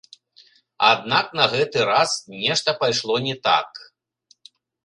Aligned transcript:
Аднак 0.91 1.25
на 1.41 1.45
гэты 1.53 1.85
раз 1.91 2.11
нешта 2.47 2.75
пайшло 2.85 3.15
не 3.29 3.35
так. 3.47 3.69